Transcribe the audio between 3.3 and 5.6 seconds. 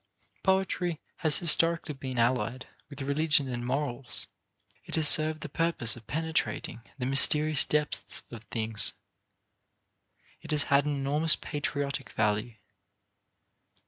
and morals; it has served the